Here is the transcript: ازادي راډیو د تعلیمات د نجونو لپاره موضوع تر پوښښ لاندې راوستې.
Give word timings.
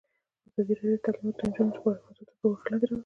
ازادي 0.47 0.73
راډیو 0.77 0.97
د 0.99 1.03
تعلیمات 1.05 1.35
د 1.37 1.41
نجونو 1.47 1.73
لپاره 1.75 2.01
موضوع 2.05 2.25
تر 2.29 2.35
پوښښ 2.41 2.61
لاندې 2.69 2.85
راوستې. 2.87 2.99